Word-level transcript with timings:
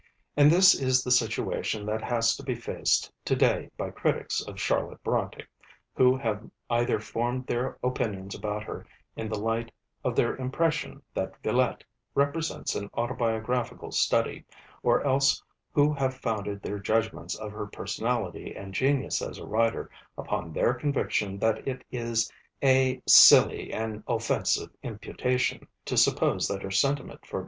And 0.35 0.49
this 0.51 0.73
is 0.73 1.03
the 1.03 1.11
situation 1.11 1.85
that 1.85 2.01
has 2.01 2.35
to 2.35 2.41
be 2.41 2.55
faced 2.55 3.11
to 3.25 3.35
day 3.35 3.69
by 3.77 3.91
critics 3.91 4.41
of 4.41 4.59
Charlotte 4.59 5.03
Brontë, 5.03 5.43
who 5.93 6.17
have 6.17 6.49
either 6.71 6.99
formed 6.99 7.45
their 7.45 7.77
opinions 7.83 8.33
about 8.33 8.63
her 8.63 8.87
in 9.15 9.29
the 9.29 9.37
light 9.37 9.71
of 10.03 10.15
their 10.15 10.35
impression 10.37 11.03
that 11.13 11.37
Villette 11.43 11.83
represents 12.15 12.73
an 12.73 12.89
autobiographical 12.95 13.91
study, 13.91 14.43
or 14.81 15.05
else 15.05 15.43
who 15.71 15.93
have 15.93 16.15
founded 16.15 16.63
their 16.63 16.79
judgments 16.79 17.35
of 17.35 17.51
her 17.51 17.67
personality 17.67 18.55
and 18.55 18.73
genius 18.73 19.21
as 19.21 19.37
a 19.37 19.45
writer 19.45 19.87
upon 20.17 20.51
their 20.51 20.73
conviction 20.73 21.37
that 21.37 21.67
it 21.67 21.83
is 21.91 22.27
a 22.63 22.99
'silly 23.07 23.71
and 23.71 24.01
offensive 24.07 24.71
imputation' 24.81 25.67
to 25.85 25.95
suppose 25.95 26.47
that 26.47 26.63
her 26.63 26.71
sentiment 26.71 27.23
for 27.23 27.37
M. 27.37 27.39